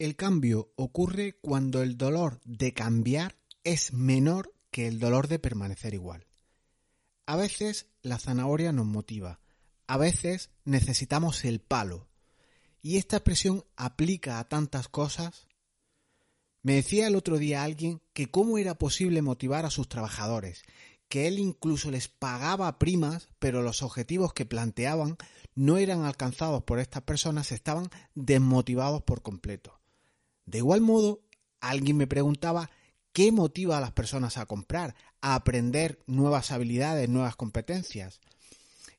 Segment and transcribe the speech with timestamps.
[0.00, 5.92] El cambio ocurre cuando el dolor de cambiar es menor que el dolor de permanecer
[5.92, 6.26] igual.
[7.26, 9.40] A veces la zanahoria nos motiva,
[9.86, 12.08] a veces necesitamos el palo.
[12.80, 15.48] Y esta expresión aplica a tantas cosas.
[16.62, 20.62] Me decía el otro día alguien que cómo era posible motivar a sus trabajadores,
[21.10, 25.18] que él incluso les pagaba primas, pero los objetivos que planteaban
[25.54, 29.79] no eran alcanzados por estas personas, estaban desmotivados por completo.
[30.50, 31.20] De igual modo,
[31.60, 32.70] alguien me preguntaba
[33.12, 38.20] qué motiva a las personas a comprar, a aprender nuevas habilidades, nuevas competencias.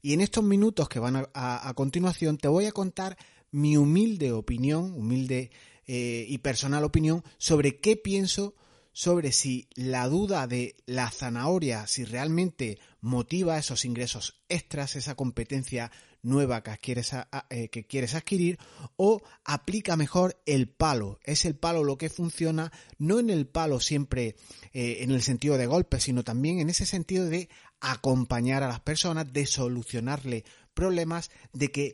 [0.02, 3.18] Y en estos minutos que van a, continuación te voy a contar
[3.52, 5.52] mi humilde opinión, humilde
[5.86, 8.56] eh, y personal opinión sobre qué pienso
[8.94, 15.92] sobre si la duda de la zanahoria, si realmente motiva esos ingresos extras, esa competencia
[16.24, 17.14] nueva que quieres,
[17.50, 18.60] eh, que quieres adquirir,
[18.96, 21.20] o aplica mejor el palo.
[21.24, 24.36] Es el palo lo que funciona, no en el palo siempre
[24.74, 27.50] eh, en el sentido de golpe, sino también en ese sentido de
[27.80, 31.94] acompañar a las personas, de solucionarle problemas, de que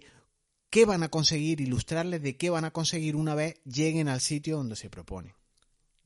[0.70, 4.58] qué van a conseguir, ilustrarles de qué van a conseguir una vez lleguen al sitio
[4.58, 5.37] donde se propone.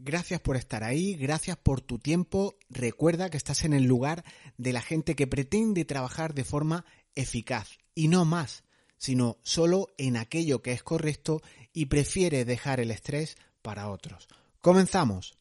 [0.04, 2.58] Gracias por estar ahí, gracias por tu tiempo.
[2.72, 4.24] Recuerda que estás en el lugar
[4.58, 8.64] de la gente que pretende trabajar de forma eficaz y no más,
[8.98, 14.28] sino solo en aquello que es correcto y prefiere dejar el estrés para otros.
[14.60, 15.38] Comenzamos.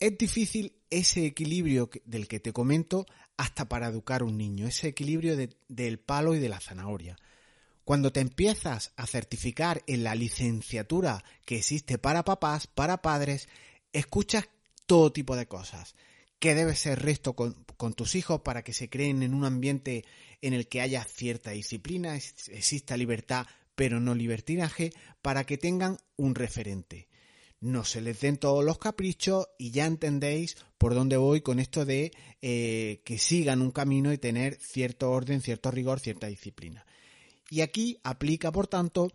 [0.00, 4.88] Es difícil ese equilibrio del que te comento hasta para educar a un niño, ese
[4.88, 5.36] equilibrio
[5.68, 7.16] del palo y de la zanahoria.
[7.84, 13.48] Cuando te empiezas a certificar en la licenciatura que existe para papás, para padres,
[13.92, 14.48] escuchas
[14.86, 15.94] todo tipo de cosas.
[16.38, 20.04] Que debe ser resto con, con, tus hijos para que se creen en un ambiente
[20.42, 26.34] en el que haya cierta disciplina, exista libertad, pero no libertinaje, para que tengan un
[26.34, 27.07] referente
[27.60, 31.84] no se les den todos los caprichos y ya entendéis por dónde voy con esto
[31.84, 36.86] de eh, que sigan un camino y tener cierto orden, cierto rigor, cierta disciplina.
[37.50, 39.10] Y aquí aplica, por tanto,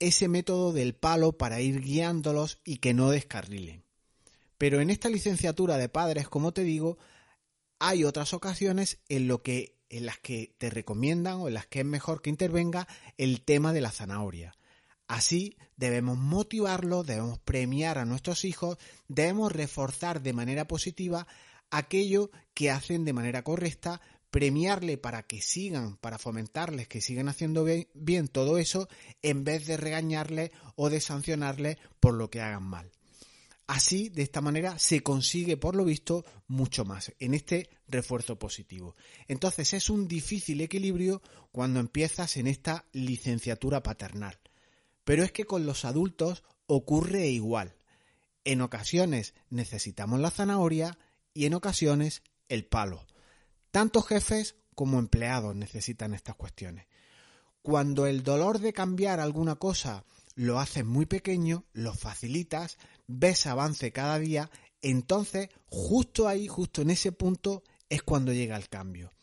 [0.00, 3.84] ese método del palo para ir guiándolos y que no descarrilen.
[4.58, 6.98] Pero en esta licenciatura de padres, como te digo,
[7.78, 11.80] hay otras ocasiones en lo que en las que te recomiendan o en las que
[11.80, 14.54] es mejor que intervenga el tema de la zanahoria.
[15.08, 18.76] Así debemos motivarlos, debemos premiar a nuestros hijos,
[19.08, 21.26] debemos reforzar de manera positiva
[21.70, 27.66] aquello que hacen de manera correcta, premiarle para que sigan, para fomentarles que sigan haciendo
[27.94, 28.86] bien, todo eso,
[29.22, 32.90] en vez de regañarles o de sancionarles por lo que hagan mal.
[33.66, 38.94] Así, de esta manera, se consigue, por lo visto, mucho más en este refuerzo positivo.
[39.26, 44.38] Entonces, es un difícil equilibrio cuando empiezas en esta licenciatura paternal.
[45.08, 47.74] Pero es que con los adultos ocurre igual.
[48.44, 50.98] En ocasiones necesitamos la zanahoria
[51.32, 53.06] y en ocasiones el palo.
[53.70, 56.88] Tanto jefes como empleados necesitan estas cuestiones.
[57.62, 60.04] Cuando el dolor de cambiar alguna cosa
[60.34, 62.76] lo haces muy pequeño, lo facilitas,
[63.06, 64.50] ves avance cada día,
[64.82, 69.14] entonces justo ahí, justo en ese punto es cuando llega el cambio.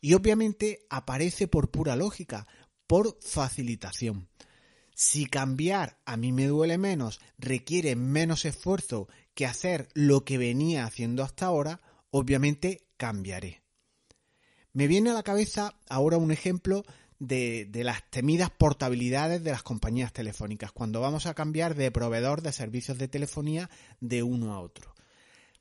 [0.00, 2.46] Y obviamente aparece por pura lógica,
[2.86, 4.28] por facilitación.
[4.98, 10.86] Si cambiar a mí me duele menos, requiere menos esfuerzo que hacer lo que venía
[10.86, 13.62] haciendo hasta ahora, obviamente cambiaré.
[14.72, 16.82] Me viene a la cabeza ahora un ejemplo
[17.18, 22.52] de, las temidas portabilidades de las compañías telefónicas, cuando vamos a cambiar de proveedor de
[22.52, 23.68] servicios de telefonía
[24.00, 24.94] de uno a otro.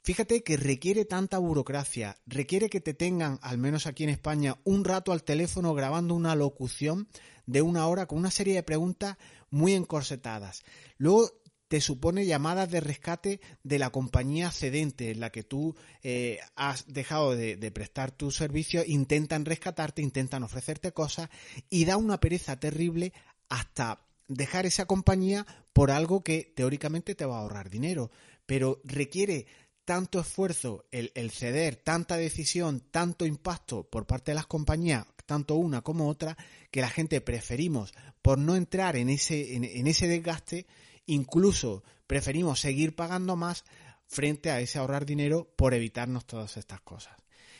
[0.05, 4.85] Fíjate que requiere tanta burocracia, requiere que te tengan, al menos aquí en España, un
[4.85, 7.07] rato al teléfono grabando una locución
[7.47, 9.17] de una hora con una serie de preguntas
[9.49, 10.63] muy encorsetadas.
[10.99, 11.31] Luego
[11.67, 16.85] te supone llamadas de rescate de la compañía cedente en la que tú eh, has
[16.85, 21.31] dejado de, de, prestar tu servicio, intentan rescatarte, intentan ofrecerte cosas
[21.67, 23.11] y da una pereza terrible
[23.49, 28.11] hasta dejar esa compañía por algo que teóricamente te va a ahorrar dinero,
[28.45, 29.47] pero requiere
[29.85, 35.81] tanto esfuerzo el, ceder, tanta decisión, tanto impacto por parte de las compañías, tanto una
[35.81, 36.35] como otra,
[36.71, 40.65] que la gente preferimos, por no entrar en ese, en, ese desgaste,
[41.05, 43.63] incluso preferimos seguir pagando más
[44.07, 47.15] frente a ese ahorrar dinero por evitarnos todas estas cosas.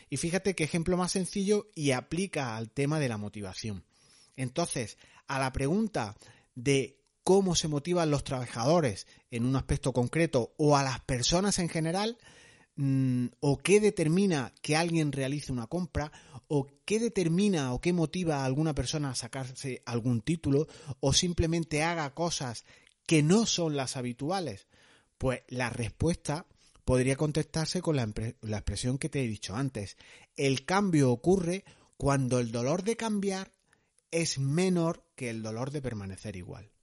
[0.09, 3.85] Y fíjate qué ejemplo más sencillo y aplica al tema de la motivación.
[4.35, 6.15] Entonces, a la pregunta
[6.55, 11.69] de cómo se motivan los trabajadores en un aspecto concreto o a las personas en
[11.69, 12.19] general,
[12.75, 16.11] mm, o qué determina que alguien realice una compra
[16.47, 20.67] o qué determina o qué motiva a alguna persona a sacarse algún título
[20.99, 22.63] o simplemente haga cosas
[23.07, 24.67] que no son las habituales?
[25.17, 26.45] Pues la respuesta
[26.85, 28.07] podría contestarse con la,
[28.41, 29.97] la expresión que te he dicho antes.
[30.37, 31.65] El cambio ocurre
[31.97, 33.51] cuando el dolor de cambiar
[34.11, 36.74] es menor que el dolor de permanecer igual.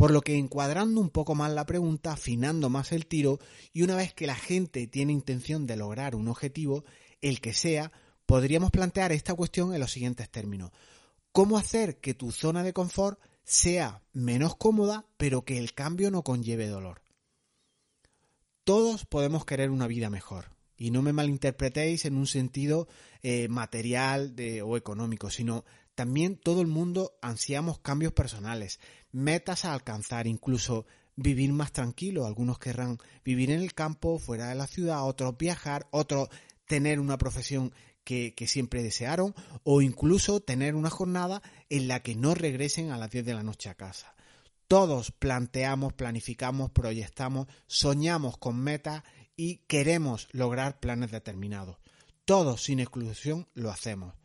[0.00, 3.38] Por lo que encuadrando un poco más la pregunta, afinando más el tiro,
[3.74, 6.84] y una vez que la gente tiene intención de lograr un objetivo,
[7.20, 7.92] el que sea,
[8.24, 10.70] podríamos plantear esta cuestión en los siguientes términos.
[11.32, 16.22] ¿Cómo hacer que tu zona de confort sea menos cómoda, pero que el cambio no
[16.22, 17.02] conlleve dolor?
[18.64, 20.46] Todos podemos querer una vida mejor,
[20.78, 22.88] y no me malinterpretéis en un sentido
[23.22, 25.66] eh, material o económico, sino
[26.00, 28.80] también todo el mundo ansiamos cambios personales,
[29.12, 32.24] metas a alcanzar, incluso vivir más tranquilo.
[32.24, 36.30] Algunos querrán vivir en el campo, fuera de la ciudad, otros viajar, otros
[36.64, 42.14] tener una profesión que, que, siempre desearon o incluso tener una jornada en la que
[42.14, 44.14] no regresen a las 10 de la noche a casa.
[44.68, 49.02] Todos planteamos, planificamos, proyectamos, soñamos con metas
[49.36, 51.76] y queremos lograr planes determinados.
[52.24, 54.19] Todos, sin exclusión, lo hacemos.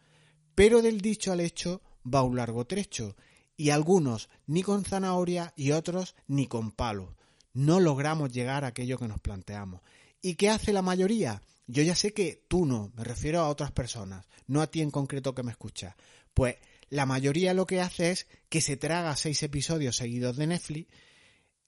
[0.56, 3.16] Pero del dicho al hecho va un largo trecho,
[3.58, 7.16] y algunos ni con zanahoria y otros ni con palo.
[7.54, 9.82] No logramos llegar a aquello que nos planteamos.
[10.22, 11.42] ¿Y qué hace la mayoría?
[11.68, 14.92] Yo ya sé que tú no, me refiero a otras personas, no a ti en
[14.92, 15.96] concreto que me escuchas.
[16.34, 16.56] Pues
[16.90, 20.88] la mayoría lo que hace es que se traga seis episodios seguidos de Netflix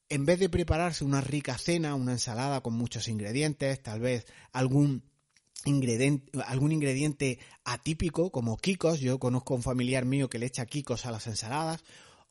[0.09, 5.03] en vez de prepararse una rica cena, una ensalada con muchos ingredientes, tal vez algún
[5.65, 10.65] ingrediente, algún ingrediente atípico como kikos, yo conozco a un familiar mío que le echa
[10.65, 11.83] kikos a las ensaladas,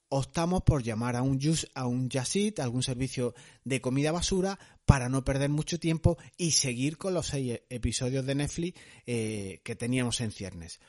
[0.08, 3.34] optamos por llamar a un just, a un Jasit, algún servicio
[3.64, 8.34] de comida basura, para no perder mucho tiempo y seguir con los seis episodios de
[8.36, 10.80] Netflix eh, que teníamos en ciernes.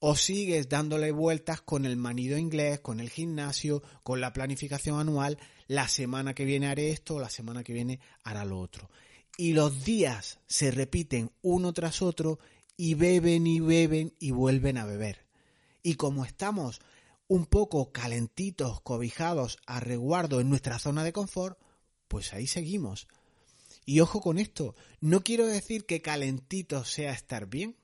[0.00, 5.38] O sigues dándole vueltas con el manido inglés, con el gimnasio, con la planificación anual,
[5.66, 8.90] la semana que viene haré esto, la semana que viene hará lo otro.
[9.40, 12.40] Y los días se repiten uno tras otro
[12.76, 15.24] y beben y beben y vuelven a beber.
[15.82, 16.80] Y como estamos
[17.28, 21.56] un poco calentitos, cobijados a resguardo en nuestra zona de confort,
[22.08, 23.06] pues ahí seguimos.
[23.86, 27.76] Y ojo con esto, no quiero decir que calentito sea estar bien,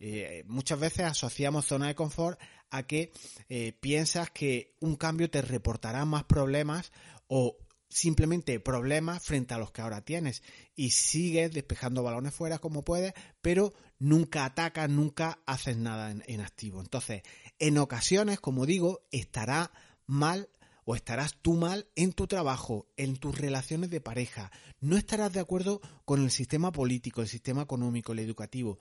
[0.00, 2.40] eh, muchas veces asociamos zona de confort
[2.70, 3.12] a que
[3.50, 6.92] eh, piensas que un cambio te reportará más problemas
[7.28, 7.58] o
[7.92, 10.42] simplemente problemas frente a los que ahora tienes
[10.74, 13.12] y sigues despejando balones fuera como puedes,
[13.42, 16.80] pero nunca atacas, nunca haces nada en, activo.
[16.80, 17.22] Entonces,
[17.58, 19.72] en ocasiones, como digo, estará
[20.06, 20.48] mal
[20.84, 24.50] o estarás tú mal en tu trabajo, en tus relaciones de pareja,
[24.80, 28.78] no estarás de acuerdo con el sistema político, el sistema económico, el educativo,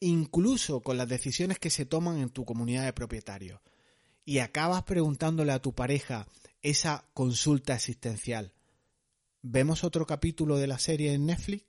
[0.00, 3.60] incluso con las decisiones que se toman en tu comunidad de propietarios.
[4.24, 6.26] Y acabas preguntándole a tu pareja
[6.60, 8.52] esa consulta existencial.
[9.42, 11.66] ¿Vemos otro capítulo de la serie en Netflix?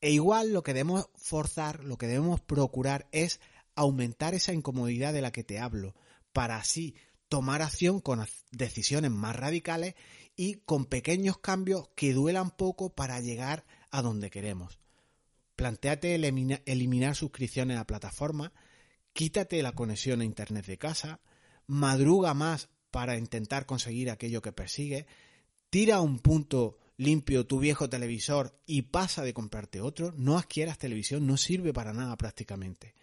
[0.00, 3.40] E igual lo que debemos forzar, lo que debemos procurar es
[3.76, 5.94] aumentar esa incomodidad de la que te hablo,
[6.32, 6.96] para así
[7.28, 9.94] tomar acción con decisiones más radicales
[10.34, 14.80] y con pequeños cambios que duelan poco para llegar a donde queremos.
[15.54, 18.50] Plantéate eliminar suscripciones a plataformas,
[19.12, 21.20] quítate la conexión a Internet de casa,
[21.66, 25.06] madruga más para intentar conseguir aquello que persigue,
[25.70, 30.78] tira a un punto limpio tu viejo televisor y pasa de comprarte otro, no adquieras
[30.78, 32.94] televisión, no sirve para nada prácticamente.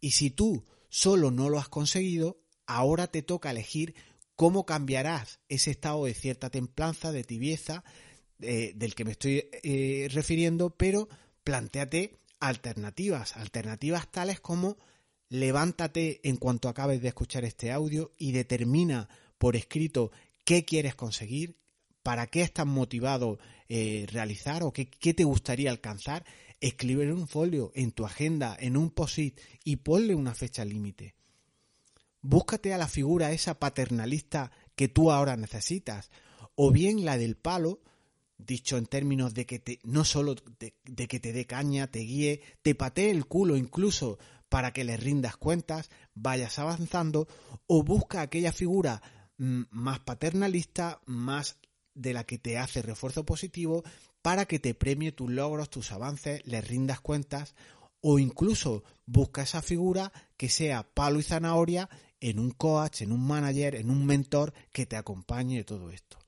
[0.00, 3.94] Y si tú solo no lo has conseguido, ahora te toca elegir
[4.34, 7.84] cómo cambiarás ese estado de cierta templanza, de tibieza,
[8.38, 11.08] del que me estoy eh, refiriendo, pero
[11.44, 14.78] planteate alternativas, alternativas tales como
[15.32, 19.08] levántate en cuanto acabes de escuchar este audio y determina
[19.38, 20.12] por escrito
[20.44, 21.56] qué quieres conseguir,
[22.02, 23.38] para qué estás motivado
[23.70, 26.26] eh, realizar o qué, te gustaría alcanzar,
[26.60, 31.14] escribe en un folio, en tu agenda, en un post-it y ponle una fecha límite.
[32.20, 36.10] Búscate a la figura esa paternalista que tú ahora necesitas,
[36.56, 37.80] o bien la del palo,
[38.36, 42.42] dicho en términos de que te, no solo de, que te dé caña, te guíe,
[42.60, 44.18] te patee el culo incluso
[44.52, 47.26] para que le rindas cuentas, vayas avanzando,
[47.66, 49.00] o busca aquella figura
[49.38, 51.56] mm, más paternalista, más
[51.94, 53.82] de la que te hace refuerzo positivo,
[54.20, 57.54] para que te premie tus logros, tus avances, le rindas cuentas,
[58.02, 61.88] o incluso busca esa figura que sea palo y zanahoria
[62.20, 66.18] en un coach, en un manager, en un mentor que te acompañe todo esto.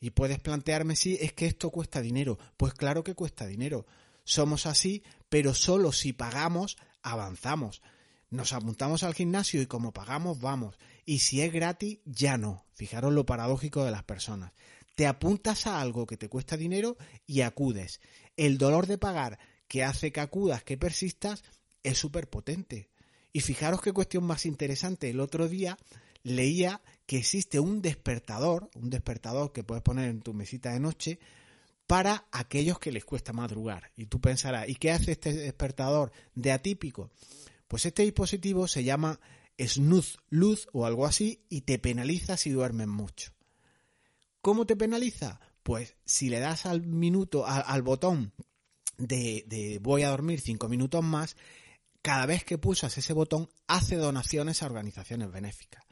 [0.00, 2.40] Y puedes plantearme si es que esto cuesta dinero.
[2.56, 3.86] Pues claro que cuesta dinero.
[4.26, 7.80] Somos así, pero solo si pagamos, avanzamos.
[8.28, 10.74] Nos apuntamos al gimnasio y como pagamos, vamos.
[11.04, 12.66] Y si es gratis, ya no.
[12.74, 14.52] Fijaros lo paradójico de las personas.
[14.96, 18.00] Te apuntas a algo que te cuesta dinero y acudes.
[18.36, 21.44] El dolor de pagar que hace que acudas, que persistas,
[21.84, 22.90] es súper potente.
[23.32, 25.08] Y fijaros qué cuestión más interesante.
[25.08, 25.78] El otro día
[26.24, 31.20] leía que existe un despertador, un despertador que puedes poner en tu mesita de noche
[31.86, 33.92] para aquellos que les cuesta madrugar.
[33.96, 37.10] Y tú pensarás, ¿y qué hace este despertador de atípico?
[37.68, 39.20] Pues este dispositivo se llama
[39.58, 43.32] snooze luz o algo así y te penaliza si duermes mucho.
[44.40, 45.40] ¿Cómo te penaliza?
[45.62, 48.32] Pues si le das al minuto, al, botón
[48.98, 51.36] de, de voy a dormir cinco minutos más,
[52.02, 55.85] cada vez que pulsas ese botón hace donaciones a organizaciones benéficas.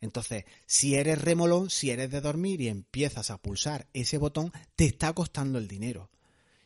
[0.00, 4.84] Entonces, si eres remolón, si eres de dormir y empiezas a pulsar ese botón, te
[4.84, 6.10] está costando el dinero.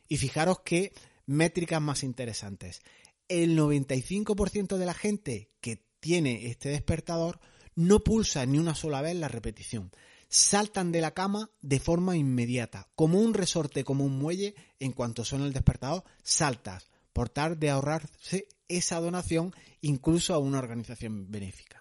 [0.08, 0.92] Y fijaros qué
[1.26, 2.82] métricas más interesantes.
[3.28, 7.38] El 95% de la gente que tiene este despertador
[7.76, 9.92] no pulsa ni una sola vez la repetición.
[10.28, 15.25] Saltan de la cama de forma inmediata, como un resorte, como un muelle, en cuanto
[15.25, 21.79] suena el despertador, saltas, por tal de ahorrarse esa donación incluso a una organización benéfica.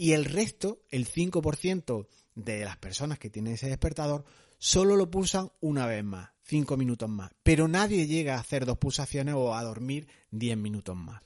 [0.00, 4.24] Y el resto, el 5% de las personas que tienen ese despertador,
[4.56, 7.32] solo lo pulsan una vez más, 5 minutos más.
[7.42, 11.20] Pero nadie llega a hacer dos pulsaciones o a dormir 10 minutos más.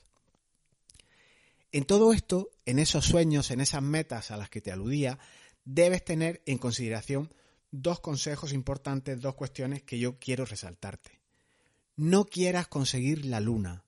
[1.71, 5.19] En todo esto, en esos sueños, en esas metas a las que te aludía,
[5.63, 7.33] debes tener en consideración
[7.71, 11.21] dos consejos importantes, dos cuestiones que yo quiero resaltarte.
[11.95, 13.85] No quieras conseguir la luna,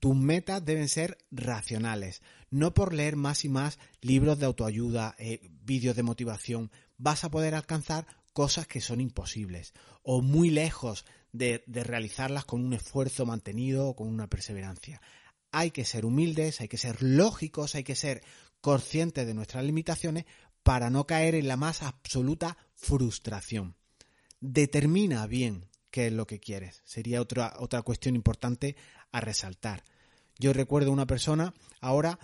[0.00, 5.50] tus metas deben ser racionales, no por leer más y más libros de autoayuda, eh,
[5.62, 11.64] vídeos de motivación, vas a poder alcanzar cosas que son imposibles o muy lejos de,
[11.66, 15.00] de realizarlas con un esfuerzo mantenido o con una perseverancia.
[15.50, 18.22] Hay que ser humildes, hay que ser lógicos, hay que ser
[18.60, 20.24] conscientes de nuestras limitaciones
[20.62, 23.76] para no caer en la más absoluta frustración.
[24.40, 26.82] Determina bien qué es lo que quieres.
[26.84, 28.76] Sería otra, otra cuestión importante
[29.10, 29.84] a resaltar.
[30.38, 32.18] Yo recuerdo una persona ahora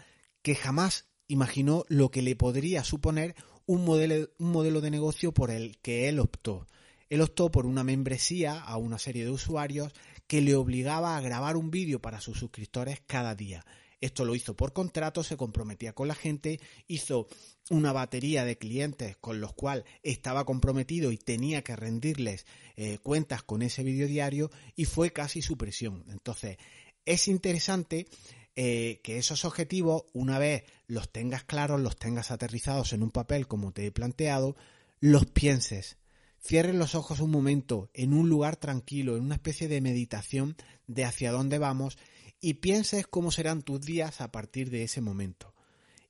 [0.45, 3.35] que jamás imaginó lo que le podría suponer
[3.65, 6.67] un modelo, un modelo de negocio por el que él optó.
[7.09, 9.95] Él optó por una membresía a una serie de usuarios
[10.27, 13.65] que le obligaba a grabar un vídeo para sus suscriptores cada día.
[14.03, 17.27] Esto lo hizo por contrato, se comprometía con la gente, hizo
[17.71, 22.45] una batería de clientes con los cuales estaba comprometido y tenía que rendirles
[22.77, 26.05] eh, cuentas con ese vídeo diario y fue casi su presión.
[26.11, 26.59] Entonces,
[27.07, 28.07] es interesante
[28.57, 33.49] eh, que esos objetivos, una vez los tengas claros, los tengas aterrizados en un papel
[33.49, 34.57] como te he planteado,
[35.01, 35.99] los pienses.
[36.41, 40.57] Cierres los ojos un momento en un lugar tranquilo, en una especie de meditación
[40.87, 41.99] de hacia dónde vamos
[42.41, 45.55] y pienses cómo serán tus días a partir de ese momento.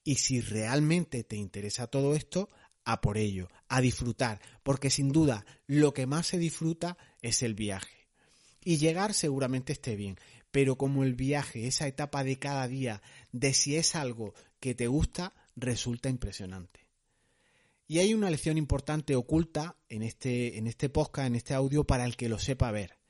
[0.03, 2.51] Y si realmente te interesa todo esto,
[2.85, 7.55] a por ello, a disfrutar, porque sin duda lo que más se disfruta es el
[7.55, 8.09] viaje.
[8.63, 10.19] Y llegar seguramente esté bien,
[10.55, 14.87] pero como el viaje, esa etapa de cada día, de si es algo que te
[14.87, 16.87] gusta, resulta impresionante.
[17.89, 22.05] Y hay una lección importante oculta en este, en este podcast, en este audio, para
[22.05, 23.01] el que lo sepa ver.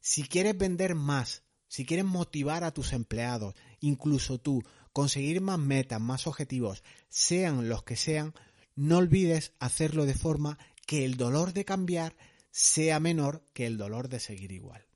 [0.00, 6.02] Si quieres vender más, si quieres motivar a tus empleados, incluso tú, conseguir más metas,
[6.02, 8.34] más objetivos, sean los que sean,
[8.76, 12.14] no olvides hacerlo de forma que el dolor de cambiar
[12.50, 14.89] sea menor que el dolor de seguir igual.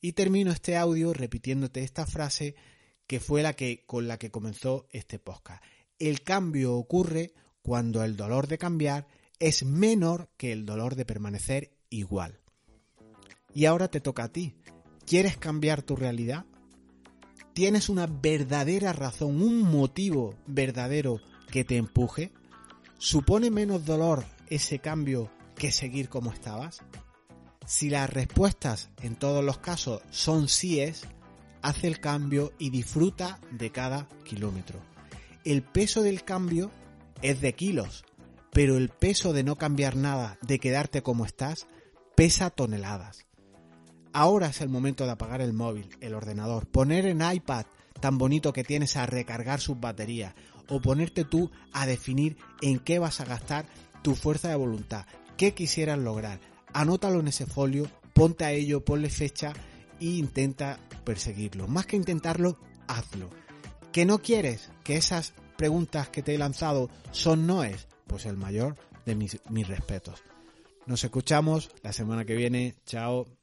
[0.00, 2.54] Y termino este audio repitiéndote esta frase
[3.06, 5.62] que fue la que con la que comenzó este podcast.
[5.98, 11.72] El cambio ocurre cuando el dolor de cambiar es menor que el dolor de permanecer
[11.90, 12.40] igual.
[13.54, 14.54] Y ahora te toca a ti.
[15.06, 16.44] ¿Quieres cambiar tu realidad?
[17.54, 22.32] ¿Tienes una verdadera razón, un motivo verdadero que te empuje?
[22.98, 26.82] ¿Supone menos dolor ese cambio que seguir como estabas?
[27.68, 31.02] Si las respuestas en todos los casos son síes,
[31.60, 34.80] hace el cambio y disfruta de cada kilómetro.
[35.44, 36.70] El peso del cambio
[37.20, 38.06] es de kilos,
[38.54, 41.66] pero el peso de no cambiar nada, de quedarte como estás,
[42.16, 43.26] pesa toneladas.
[44.14, 47.66] Ahora es el momento de apagar el móvil, el ordenador, poner en iPad
[48.00, 50.34] tan bonito que tienes a recargar sus baterías
[50.70, 53.66] o ponerte tú a definir en qué vas a gastar
[54.00, 55.04] tu fuerza de voluntad,
[55.36, 56.40] qué quisieras lograr,
[56.72, 59.52] anótalo en ese folio, ponte a ello, ponle fecha
[60.00, 61.66] e intenta perseguirlo.
[61.68, 63.30] Más que intentarlo, hazlo.
[63.92, 67.88] ¿Que no quieres que esas preguntas que te he lanzado son noes?
[68.06, 70.22] Pues el mayor de mis, mis respetos.
[70.86, 72.76] Nos escuchamos la semana que viene.
[72.86, 73.37] Chao.